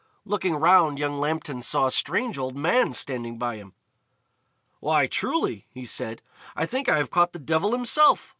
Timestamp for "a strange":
1.85-2.35